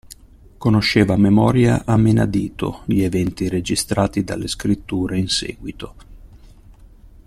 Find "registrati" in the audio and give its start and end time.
3.49-4.23